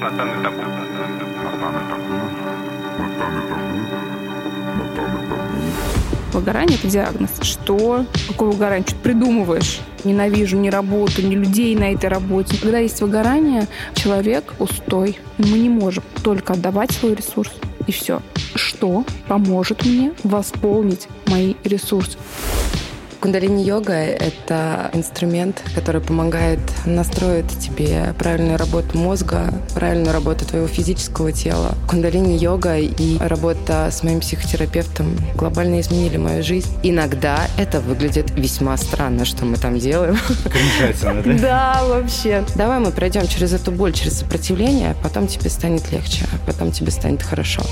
[0.00, 0.62] Натан табу.
[6.32, 7.30] Выгорание– это диагноз.
[7.42, 8.06] Что?
[8.28, 8.86] Какое выгорание?
[8.86, 9.80] Что ты придумываешь?
[10.04, 12.56] Ненавижу ни работу, ни людей на этой работе.
[12.62, 15.18] Когда есть выгорание, человек пустой.
[15.36, 17.52] Мы не можем только отдавать свой ресурс.
[17.86, 18.22] И все.
[18.54, 22.16] Что поможет мне восполнить мои ресурсы?
[23.20, 31.74] Кундалини-йога— это инструмент, который помогает настроить тебе правильную работу мозга, правильную работу твоего физического тела.
[31.86, 36.70] Кундалини-йога и работа с моим психотерапевтом глобально изменили мою жизнь.
[36.82, 40.16] Иногда это выглядит весьма странно, что мы там делаем.
[40.44, 41.32] Кончается, да?
[41.50, 42.44] Да, вообще.
[42.54, 46.72] Давай мы пройдем через эту боль, через сопротивление, а потом тебе станет легче, а потом
[46.72, 47.62] тебе станет хорошо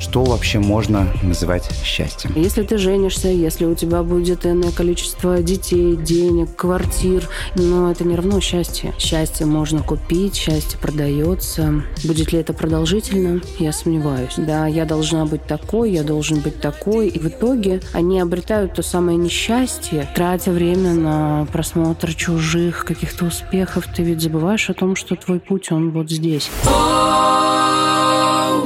[0.00, 2.32] что вообще можно называть счастьем?
[2.34, 8.16] Если ты женишься, если у тебя будет иное количество детей, денег, квартир, но это не
[8.16, 8.94] равно счастье.
[8.98, 11.82] Счастье можно купить, счастье продается.
[12.04, 13.40] Будет ли это продолжительно?
[13.58, 14.34] Я сомневаюсь.
[14.36, 17.08] Да, я должна быть такой, я должен быть такой.
[17.08, 23.86] И в итоге они обретают то самое несчастье, тратя время на просмотр чужих каких-то успехов.
[23.94, 26.50] Ты ведь забываешь о том, что твой путь, он вот здесь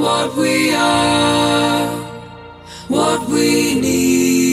[0.05, 0.74] what we are,
[2.87, 4.44] what we need.